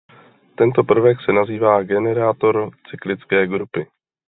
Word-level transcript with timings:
Tento 0.55 0.83
prvek 0.83 1.17
se 1.25 1.31
nazývá 1.33 1.83
generátor 1.83 2.69
cyklické 2.91 3.47
grupy. 3.47 3.87